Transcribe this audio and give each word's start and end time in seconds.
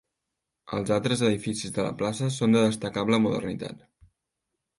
Els 0.77 0.93
altres 0.95 1.21
edificis 1.27 1.75
de 1.75 1.85
la 1.89 1.91
plaça 1.99 2.31
són 2.37 2.57
de 2.59 2.65
destacable 2.69 3.21
modernitat. 3.27 3.87